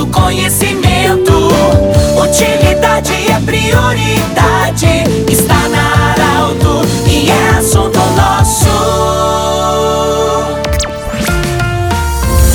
do 0.00 0.06
conhecimento. 0.06 0.69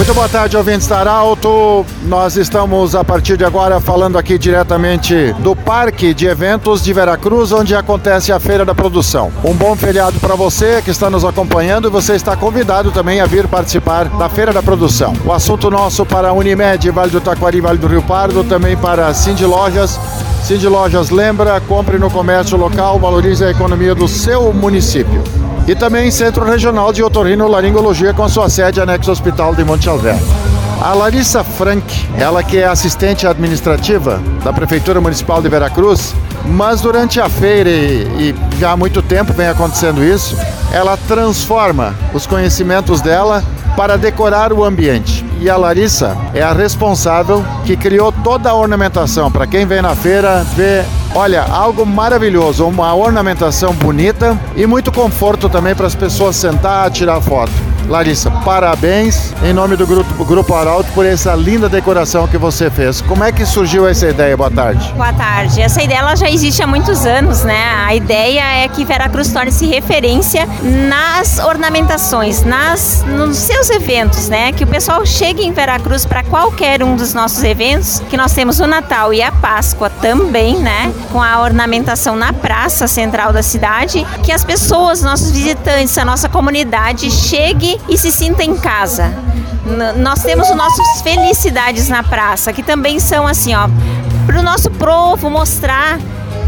Muito 0.05 0.17
boa 0.17 0.29
tarde, 0.29 0.55
ouvintes 0.55 0.85
da 0.85 0.99
Arauto. 0.99 1.83
Nós 2.03 2.37
estamos 2.37 2.93
a 2.93 3.03
partir 3.03 3.37
de 3.37 3.43
agora 3.43 3.81
falando 3.81 4.19
aqui 4.19 4.37
diretamente 4.37 5.33
do 5.39 5.55
Parque 5.55 6.13
de 6.13 6.27
Eventos 6.27 6.83
de 6.83 6.93
Veracruz, 6.93 7.51
onde 7.51 7.75
acontece 7.75 8.31
a 8.31 8.39
Feira 8.39 8.63
da 8.63 8.75
Produção. 8.75 9.31
Um 9.43 9.55
bom 9.55 9.75
feriado 9.75 10.19
para 10.19 10.35
você 10.35 10.79
que 10.83 10.91
está 10.91 11.09
nos 11.09 11.25
acompanhando 11.25 11.87
e 11.87 11.89
você 11.89 12.13
está 12.13 12.37
convidado 12.37 12.91
também 12.91 13.19
a 13.19 13.25
vir 13.25 13.47
participar 13.47 14.05
da 14.09 14.29
Feira 14.29 14.53
da 14.53 14.61
Produção. 14.61 15.11
O 15.25 15.33
assunto 15.33 15.71
nosso 15.71 16.05
para 16.05 16.31
Unimed, 16.33 16.91
Vale 16.91 17.09
do 17.09 17.19
Taquari, 17.19 17.59
Vale 17.59 17.79
do 17.79 17.87
Rio 17.87 18.03
Pardo, 18.03 18.43
também 18.43 18.77
para 18.77 19.11
Cindy 19.11 19.43
Lojas. 19.43 19.99
Cindy 20.43 20.67
Lojas 20.67 21.09
lembra, 21.09 21.59
compre 21.61 21.97
no 21.97 22.11
comércio 22.11 22.55
local, 22.59 22.99
valorize 22.99 23.43
a 23.43 23.49
economia 23.49 23.95
do 23.95 24.07
seu 24.07 24.53
município 24.53 25.23
e 25.67 25.75
também 25.75 26.11
Centro 26.11 26.45
Regional 26.45 26.93
de 26.93 27.03
Otorrino 27.03 27.47
Laringologia 27.47 28.13
com 28.13 28.27
sua 28.29 28.49
sede 28.49 28.79
anexo 28.79 29.11
Hospital 29.11 29.55
de 29.55 29.63
Monte 29.63 29.89
Alverne. 29.89 30.21
A 30.81 30.93
Larissa 30.93 31.43
Frank, 31.43 31.83
ela 32.17 32.43
que 32.43 32.57
é 32.57 32.67
assistente 32.67 33.25
administrativa 33.25 34.21
da 34.43 34.53
Prefeitura 34.53 35.01
Municipal 35.01 35.41
de 35.41 35.49
Veracruz, 35.49 36.13
mas 36.45 36.81
durante 36.81 37.19
a 37.19 37.27
feira 37.29 37.69
e, 37.69 38.03
e 38.19 38.35
já 38.59 38.71
há 38.71 38.77
muito 38.77 39.01
tempo 39.01 39.33
vem 39.33 39.47
acontecendo 39.47 40.03
isso, 40.03 40.37
ela 40.71 40.97
transforma 41.07 41.95
os 42.13 42.27
conhecimentos 42.27 43.01
dela 43.01 43.43
para 43.75 43.97
decorar 43.97 44.53
o 44.53 44.63
ambiente. 44.63 45.25
E 45.39 45.49
a 45.49 45.57
Larissa 45.57 46.15
é 46.33 46.41
a 46.41 46.53
responsável 46.53 47.43
que 47.65 47.75
criou 47.75 48.11
toda 48.11 48.49
a 48.49 48.55
ornamentação. 48.55 49.31
Para 49.31 49.47
quem 49.47 49.65
vem 49.65 49.81
na 49.81 49.95
feira, 49.95 50.45
vê 50.55 50.83
Olha, 51.17 51.43
algo 51.43 51.85
maravilhoso, 51.85 52.67
uma 52.67 52.93
ornamentação 52.93 53.71
bonita 53.73 54.37
e 54.53 54.65
muito 54.67 54.91
conforto 54.91 55.47
também 55.47 55.73
para 55.73 55.87
as 55.87 55.95
pessoas 55.95 56.35
sentar, 56.35 56.91
tirar 56.91 57.21
foto. 57.21 57.53
Larissa, 57.87 58.31
parabéns 58.43 59.33
em 59.43 59.53
nome 59.53 59.75
do 59.75 59.85
grupo, 59.85 60.25
grupo 60.25 60.53
Arauto 60.53 60.91
por 60.93 61.05
essa 61.05 61.35
linda 61.35 61.69
decoração 61.69 62.27
que 62.27 62.37
você 62.37 62.69
fez. 62.69 63.01
Como 63.01 63.23
é 63.23 63.31
que 63.31 63.45
surgiu 63.45 63.87
essa 63.87 64.07
ideia? 64.07 64.35
Boa 64.35 64.49
tarde. 64.49 64.91
Boa 64.93 65.13
tarde. 65.13 65.61
Essa 65.61 65.83
ideia 65.83 65.99
ela 65.99 66.15
já 66.15 66.29
existe 66.29 66.63
há 66.63 66.67
muitos 66.67 67.05
anos, 67.05 67.43
né? 67.43 67.63
A 67.85 67.93
ideia 67.93 68.63
é 68.63 68.67
que 68.67 68.83
Veracruz 68.83 69.31
torne-se 69.31 69.67
referência 69.67 70.47
nas 70.89 71.37
ornamentações, 71.37 72.43
nas, 72.43 73.03
nos 73.07 73.37
seus 73.37 73.69
eventos, 73.69 74.29
né? 74.29 74.51
Que 74.51 74.63
o 74.63 74.67
pessoal 74.67 75.05
chegue 75.05 75.45
em 75.45 75.51
Veracruz 75.51 76.05
para 76.05 76.23
qualquer 76.23 76.81
um 76.81 76.95
dos 76.95 77.13
nossos 77.13 77.43
eventos, 77.43 78.01
que 78.09 78.17
nós 78.17 78.33
temos 78.33 78.59
o 78.59 78.65
Natal 78.65 79.13
e 79.13 79.21
a 79.21 79.31
Páscoa 79.31 79.89
também, 79.89 80.57
né? 80.57 80.91
Com 81.11 81.21
a 81.21 81.41
ornamentação 81.41 82.15
na 82.15 82.33
praça 82.33 82.87
central 82.87 83.31
da 83.31 83.43
cidade, 83.43 84.05
que 84.23 84.31
as 84.31 84.43
pessoas, 84.43 85.01
nossos 85.03 85.29
visitantes, 85.31 85.95
a 85.97 86.05
nossa 86.05 86.27
comunidade 86.27 87.11
chegue 87.11 87.74
e 87.87 87.97
se 87.97 88.11
sinta 88.11 88.43
em 88.43 88.55
casa. 88.55 89.13
Nós 89.97 90.21
temos 90.21 90.49
os 90.49 90.55
nossos 90.55 91.01
Felicidades 91.01 91.89
na 91.89 92.03
Praça, 92.03 92.53
que 92.53 92.61
também 92.61 92.99
são 92.99 93.25
assim, 93.25 93.55
ó, 93.55 93.67
para 94.25 94.39
o 94.39 94.43
nosso 94.43 94.69
povo 94.71 95.29
mostrar 95.29 95.99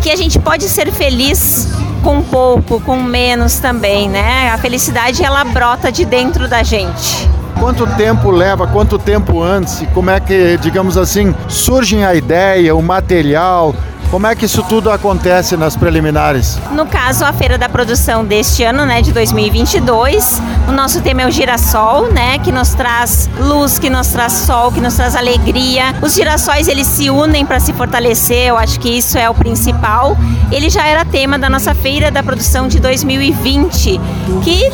que 0.02 0.12
a 0.12 0.16
gente 0.16 0.38
pode 0.40 0.70
ser 0.70 0.92
feliz 0.92 1.68
com 2.04 2.22
pouco, 2.22 2.80
com 2.82 3.02
menos 3.02 3.56
também, 3.56 4.08
né? 4.08 4.52
A 4.52 4.58
felicidade 4.58 5.24
ela 5.24 5.44
brota 5.44 5.92
de 5.92 6.06
dentro 6.06 6.48
da 6.48 6.64
gente. 6.64 7.30
Quanto 7.60 7.88
tempo 7.96 8.30
leva, 8.30 8.68
quanto 8.68 9.00
tempo 9.00 9.42
antes, 9.42 9.84
como 9.94 10.12
é 10.12 10.20
que, 10.20 10.58
digamos 10.58 10.96
assim, 10.96 11.34
surge 11.48 12.04
a 12.04 12.14
ideia, 12.14 12.76
o 12.76 12.84
material, 12.84 13.76
como 14.10 14.26
é 14.26 14.36
que 14.36 14.46
isso 14.46 14.64
tudo 14.64 14.90
acontece 14.90 15.58
nas 15.58 15.76
preliminares? 15.76 16.58
No 16.72 16.86
caso, 16.86 17.26
a 17.26 17.34
feira 17.34 17.58
da 17.58 17.68
produção 17.68 18.24
deste 18.24 18.64
ano, 18.64 18.86
né, 18.86 19.02
de 19.02 19.12
2022, 19.12 20.42
o 20.68 20.72
nosso 20.72 21.02
tema 21.02 21.24
é 21.24 21.28
o 21.28 21.32
girassol, 21.32 22.12
né, 22.12 22.40
que 22.40 22.52
nos 22.52 22.74
traz 22.74 23.30
luz, 23.38 23.78
que 23.78 23.90
nos 23.90 24.08
traz 24.08 24.34
sol, 24.34 24.72
que 24.72 24.80
nos 24.80 24.96
traz 24.96 25.16
alegria. 25.16 25.94
Os 26.02 26.14
girassóis 26.14 26.68
eles 26.68 26.88
se 26.88 27.10
unem 27.10 27.46
para 27.46 27.60
se 27.60 27.74
fortalecer, 27.74 28.48
eu 28.48 28.58
acho 28.58 28.80
que 28.80 28.90
isso 28.90 29.18
é 29.18 29.30
o 29.30 29.34
principal. 29.34 30.18
Ele 30.52 30.70
já 30.70 30.86
era 30.86 31.04
tema 31.04 31.38
da 31.38 31.50
nossa 31.50 31.76
feira 31.76 32.10
da 32.10 32.24
produção 32.24 32.68
de 32.68 32.80
2020, 32.80 34.00
que 34.44 34.72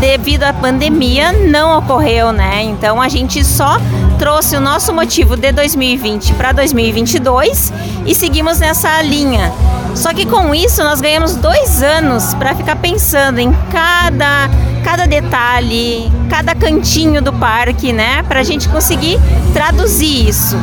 devido 0.00 0.44
à 0.44 0.52
pandemia 0.52 1.32
não 1.32 1.78
ocorreu, 1.78 2.32
né? 2.32 2.62
Então 2.62 3.00
a 3.00 3.08
gente 3.08 3.42
só 3.44 3.78
trouxe 4.14 4.56
o 4.56 4.60
nosso 4.60 4.92
motivo 4.92 5.36
de 5.36 5.52
2020 5.52 6.34
para 6.34 6.52
2022 6.52 7.72
e 8.06 8.14
seguimos 8.14 8.58
nessa 8.58 9.02
linha. 9.02 9.52
Só 9.94 10.12
que 10.12 10.26
com 10.26 10.54
isso 10.54 10.82
nós 10.82 11.00
ganhamos 11.00 11.36
dois 11.36 11.82
anos 11.82 12.34
para 12.34 12.54
ficar 12.54 12.76
pensando 12.76 13.38
em 13.38 13.52
cada, 13.70 14.48
cada 14.82 15.06
detalhe, 15.06 16.10
cada 16.28 16.54
cantinho 16.54 17.22
do 17.22 17.32
parque, 17.32 17.92
né? 17.92 18.22
Para 18.24 18.40
a 18.40 18.42
gente 18.42 18.68
conseguir 18.68 19.18
traduzir 19.52 20.28
isso. 20.28 20.56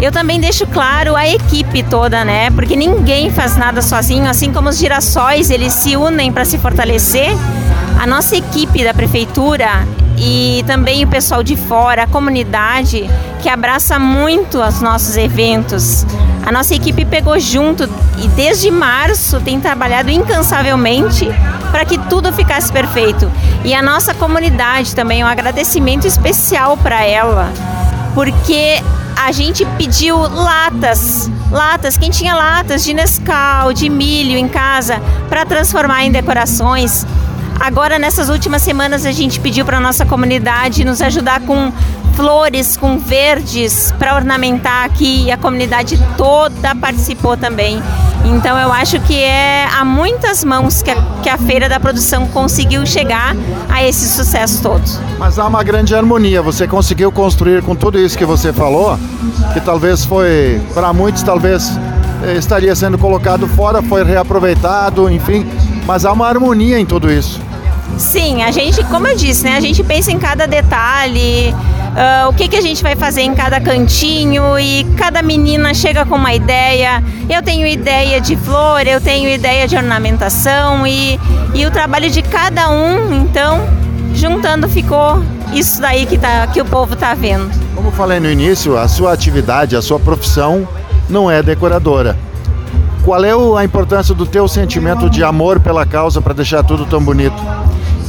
Eu 0.00 0.10
também 0.10 0.40
deixo 0.40 0.66
claro 0.66 1.14
a 1.14 1.28
equipe 1.28 1.82
toda, 1.82 2.24
né? 2.24 2.50
Porque 2.50 2.74
ninguém 2.74 3.30
faz 3.30 3.56
nada 3.56 3.82
sozinho, 3.82 4.28
assim 4.28 4.52
como 4.52 4.70
os 4.70 4.78
girassóis, 4.78 5.50
eles 5.50 5.74
se 5.74 5.96
unem 5.96 6.32
para 6.32 6.44
se 6.44 6.56
fortalecer. 6.58 7.30
A 8.00 8.06
nossa 8.06 8.34
equipe 8.34 8.82
da 8.82 8.94
prefeitura 8.94 9.86
e 10.20 10.62
também 10.66 11.02
o 11.02 11.08
pessoal 11.08 11.42
de 11.42 11.56
fora, 11.56 12.02
a 12.02 12.06
comunidade 12.06 13.08
que 13.40 13.48
abraça 13.48 13.98
muito 13.98 14.60
os 14.60 14.82
nossos 14.82 15.16
eventos. 15.16 16.04
A 16.44 16.52
nossa 16.52 16.74
equipe 16.74 17.06
pegou 17.06 17.38
junto 17.40 17.88
e 18.18 18.28
desde 18.28 18.70
março 18.70 19.40
tem 19.40 19.58
trabalhado 19.58 20.10
incansavelmente 20.10 21.26
para 21.70 21.86
que 21.86 21.96
tudo 21.96 22.32
ficasse 22.32 22.70
perfeito. 22.70 23.30
E 23.64 23.72
a 23.72 23.82
nossa 23.82 24.12
comunidade 24.12 24.94
também, 24.94 25.24
um 25.24 25.26
agradecimento 25.26 26.06
especial 26.06 26.76
para 26.76 27.02
ela, 27.02 27.50
porque 28.14 28.82
a 29.16 29.32
gente 29.32 29.64
pediu 29.78 30.18
latas, 30.18 31.30
latas, 31.50 31.96
quem 31.96 32.10
tinha 32.10 32.34
latas 32.34 32.84
de 32.84 32.92
Nescau, 32.92 33.72
de 33.72 33.88
milho 33.88 34.36
em 34.36 34.48
casa, 34.48 35.00
para 35.28 35.46
transformar 35.46 36.04
em 36.04 36.12
decorações. 36.12 37.06
Agora, 37.60 37.98
nessas 37.98 38.30
últimas 38.30 38.62
semanas, 38.62 39.04
a 39.04 39.12
gente 39.12 39.38
pediu 39.38 39.66
para 39.66 39.76
a 39.76 39.80
nossa 39.80 40.06
comunidade 40.06 40.82
nos 40.82 41.02
ajudar 41.02 41.42
com 41.42 41.70
flores, 42.14 42.74
com 42.74 42.98
verdes 42.98 43.92
para 43.98 44.14
ornamentar 44.14 44.86
aqui 44.86 45.24
e 45.26 45.30
a 45.30 45.36
comunidade 45.36 46.02
toda 46.16 46.74
participou 46.74 47.36
também. 47.36 47.82
Então 48.24 48.58
eu 48.58 48.72
acho 48.72 48.98
que 49.00 49.14
é 49.22 49.68
a 49.78 49.84
muitas 49.84 50.42
mãos 50.42 50.82
que 50.82 50.90
a, 50.90 50.96
que 51.22 51.28
a 51.28 51.36
Feira 51.36 51.68
da 51.68 51.78
Produção 51.78 52.26
conseguiu 52.28 52.84
chegar 52.86 53.36
a 53.68 53.84
esse 53.84 54.08
sucesso 54.08 54.62
todo. 54.62 54.82
Mas 55.18 55.38
há 55.38 55.46
uma 55.46 55.62
grande 55.62 55.94
harmonia, 55.94 56.40
você 56.40 56.66
conseguiu 56.66 57.12
construir 57.12 57.62
com 57.62 57.74
tudo 57.74 57.98
isso 57.98 58.16
que 58.16 58.24
você 58.24 58.54
falou, 58.54 58.98
que 59.52 59.60
talvez 59.60 60.04
foi, 60.04 60.60
para 60.72 60.92
muitos 60.92 61.22
talvez 61.22 61.78
eh, 62.22 62.36
estaria 62.36 62.74
sendo 62.74 62.96
colocado 62.98 63.46
fora, 63.48 63.82
foi 63.82 64.02
reaproveitado, 64.02 65.10
enfim, 65.10 65.46
mas 65.86 66.04
há 66.04 66.12
uma 66.12 66.26
harmonia 66.26 66.78
em 66.78 66.86
tudo 66.86 67.10
isso. 67.10 67.49
Sim, 67.98 68.42
a 68.42 68.50
gente, 68.50 68.82
como 68.84 69.06
eu 69.06 69.16
disse, 69.16 69.44
né, 69.44 69.56
a 69.56 69.60
gente 69.60 69.82
pensa 69.84 70.10
em 70.10 70.18
cada 70.18 70.46
detalhe, 70.46 71.54
uh, 71.90 72.28
o 72.28 72.32
que, 72.32 72.48
que 72.48 72.56
a 72.56 72.60
gente 72.60 72.82
vai 72.82 72.96
fazer 72.96 73.22
em 73.22 73.34
cada 73.34 73.60
cantinho 73.60 74.58
e 74.58 74.84
cada 74.96 75.22
menina 75.22 75.74
chega 75.74 76.04
com 76.04 76.16
uma 76.16 76.32
ideia. 76.32 77.02
Eu 77.28 77.42
tenho 77.42 77.66
ideia 77.66 78.20
de 78.20 78.36
flor, 78.36 78.86
eu 78.86 79.00
tenho 79.00 79.28
ideia 79.28 79.68
de 79.68 79.76
ornamentação 79.76 80.86
e, 80.86 81.18
e 81.54 81.66
o 81.66 81.70
trabalho 81.70 82.10
de 82.10 82.22
cada 82.22 82.70
um, 82.70 83.22
então, 83.22 83.68
juntando 84.14 84.68
ficou 84.68 85.22
isso 85.52 85.80
daí 85.80 86.06
que, 86.06 86.16
tá, 86.16 86.46
que 86.46 86.60
o 86.60 86.64
povo 86.64 86.94
está 86.94 87.14
vendo. 87.14 87.50
Como 87.74 87.90
falei 87.90 88.20
no 88.20 88.30
início, 88.30 88.78
a 88.78 88.86
sua 88.88 89.12
atividade, 89.12 89.76
a 89.76 89.82
sua 89.82 89.98
profissão 89.98 90.66
não 91.08 91.30
é 91.30 91.42
decoradora. 91.42 92.16
Qual 93.04 93.24
é 93.24 93.32
a 93.58 93.64
importância 93.64 94.14
do 94.14 94.26
teu 94.26 94.46
sentimento 94.46 95.08
de 95.08 95.24
amor 95.24 95.58
pela 95.58 95.86
causa 95.86 96.20
para 96.20 96.34
deixar 96.34 96.62
tudo 96.62 96.84
tão 96.84 97.02
bonito? 97.02 97.42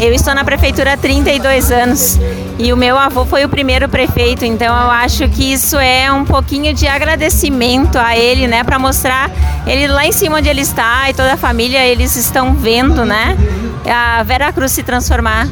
Eu 0.01 0.11
estou 0.15 0.33
na 0.33 0.43
prefeitura 0.43 0.93
há 0.93 0.97
32 0.97 1.71
anos 1.71 2.19
e 2.57 2.73
o 2.73 2.75
meu 2.75 2.97
avô 2.97 3.23
foi 3.23 3.45
o 3.45 3.49
primeiro 3.49 3.87
prefeito, 3.87 4.43
então 4.43 4.65
eu 4.65 4.89
acho 4.89 5.29
que 5.29 5.53
isso 5.53 5.77
é 5.77 6.11
um 6.11 6.25
pouquinho 6.25 6.73
de 6.73 6.87
agradecimento 6.87 7.99
a 7.99 8.17
ele, 8.17 8.47
né, 8.47 8.63
para 8.63 8.79
mostrar 8.79 9.29
ele 9.67 9.85
lá 9.87 10.03
em 10.03 10.11
cima 10.11 10.37
onde 10.37 10.49
ele 10.49 10.61
está 10.61 11.07
e 11.07 11.13
toda 11.13 11.33
a 11.33 11.37
família, 11.37 11.85
eles 11.85 12.15
estão 12.15 12.55
vendo, 12.55 13.05
né, 13.05 13.37
a 13.85 14.23
Vera 14.23 14.51
Cruz 14.51 14.71
se 14.71 14.81
transformar 14.81 15.47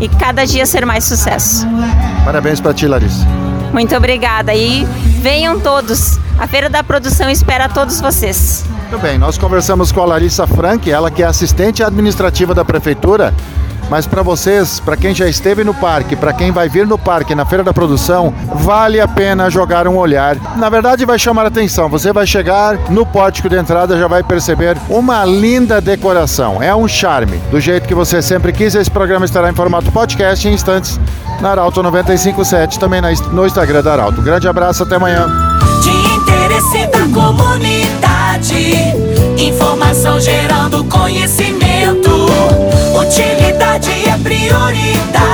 e 0.00 0.08
cada 0.08 0.46
dia 0.46 0.64
ser 0.64 0.86
mais 0.86 1.04
sucesso. 1.04 1.66
Parabéns 2.24 2.60
para 2.60 2.72
ti, 2.72 2.86
Larissa. 2.86 3.26
Muito 3.74 3.94
obrigada 3.94 4.54
e 4.54 4.86
venham 5.20 5.60
todos. 5.60 6.18
A 6.38 6.46
Feira 6.46 6.70
da 6.70 6.82
Produção 6.82 7.28
espera 7.28 7.68
todos 7.68 8.00
vocês. 8.00 8.64
Muito 8.88 9.02
bem, 9.02 9.18
nós 9.18 9.36
conversamos 9.36 9.92
com 9.92 10.00
a 10.00 10.06
Larissa 10.06 10.46
Frank, 10.46 10.90
ela 10.90 11.10
que 11.10 11.22
é 11.22 11.26
assistente 11.26 11.82
administrativa 11.82 12.54
da 12.54 12.64
prefeitura 12.64 13.34
mas 13.90 14.06
para 14.06 14.22
vocês, 14.22 14.80
para 14.80 14.96
quem 14.96 15.14
já 15.14 15.28
esteve 15.28 15.62
no 15.64 15.74
parque, 15.74 16.16
para 16.16 16.32
quem 16.32 16.50
vai 16.50 16.68
vir 16.68 16.86
no 16.86 16.98
parque 16.98 17.34
na 17.34 17.44
Feira 17.44 17.62
da 17.62 17.72
Produção, 17.72 18.32
vale 18.54 19.00
a 19.00 19.08
pena 19.08 19.50
jogar 19.50 19.86
um 19.86 19.96
olhar. 19.96 20.36
Na 20.56 20.68
verdade, 20.68 21.04
vai 21.04 21.18
chamar 21.18 21.46
atenção. 21.46 21.88
Você 21.88 22.12
vai 22.12 22.26
chegar 22.26 22.78
no 22.90 23.06
pórtico 23.06 23.48
de 23.48 23.56
entrada, 23.56 23.98
já 23.98 24.08
vai 24.08 24.22
perceber 24.22 24.76
uma 24.88 25.24
linda 25.24 25.80
decoração. 25.80 26.62
É 26.62 26.74
um 26.74 26.88
charme. 26.88 27.38
Do 27.50 27.60
jeito 27.60 27.86
que 27.86 27.94
você 27.94 28.20
sempre 28.20 28.52
quis, 28.52 28.74
esse 28.74 28.90
programa 28.90 29.24
estará 29.24 29.50
em 29.50 29.54
formato 29.54 29.90
podcast 29.92 30.48
em 30.48 30.52
instantes 30.52 30.98
na 31.40 31.50
Arauto 31.50 31.82
957, 31.82 32.78
também 32.78 33.00
no 33.32 33.46
Instagram 33.46 33.82
da 33.82 33.92
Arauto. 33.92 34.22
Grande 34.22 34.48
abraço, 34.48 34.82
até 34.82 34.96
amanhã. 34.96 35.26
De 35.82 35.90
interesse 35.90 36.86
da 36.86 37.00
comunidade, 37.12 38.72
informação 39.38 40.18
gerando 40.20 40.82
conhecimento. 40.84 42.26
É 44.46 44.48
prioridade. 44.48 45.25